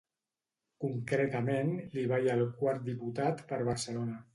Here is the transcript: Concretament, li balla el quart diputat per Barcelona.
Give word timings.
Concretament, 0.85 1.71
li 1.99 2.07
balla 2.15 2.41
el 2.41 2.45
quart 2.59 2.87
diputat 2.93 3.49
per 3.53 3.67
Barcelona. 3.73 4.23